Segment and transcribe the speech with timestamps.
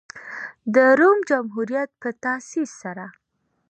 [0.73, 3.05] د روم جمهوریت په تاسیس سره.